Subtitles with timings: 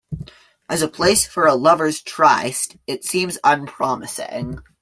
[0.67, 4.57] As a place for a lovers' tryst it seems unpromising.